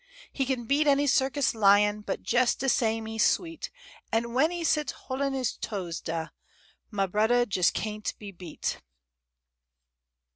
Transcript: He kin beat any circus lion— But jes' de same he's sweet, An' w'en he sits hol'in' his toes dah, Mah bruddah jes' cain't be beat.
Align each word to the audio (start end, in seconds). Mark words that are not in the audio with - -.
He 0.31 0.47
kin 0.47 0.65
beat 0.65 0.87
any 0.87 1.05
circus 1.05 1.53
lion— 1.53 2.01
But 2.01 2.21
jes' 2.33 2.55
de 2.55 2.67
same 2.69 3.05
he's 3.05 3.23
sweet, 3.23 3.69
An' 4.11 4.23
w'en 4.23 4.49
he 4.49 4.63
sits 4.63 4.93
hol'in' 4.93 5.33
his 5.33 5.55
toes 5.55 5.99
dah, 6.01 6.29
Mah 6.89 7.05
bruddah 7.05 7.45
jes' 7.55 7.69
cain't 7.69 8.17
be 8.17 8.31
beat. 8.31 8.81